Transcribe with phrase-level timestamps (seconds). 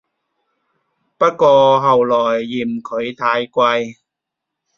[1.19, 3.97] 不過後來嫌佢太貴